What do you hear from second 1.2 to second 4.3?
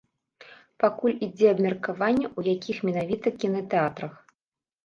ідзе абмеркаванне, у якіх менавіта кінатэатрах.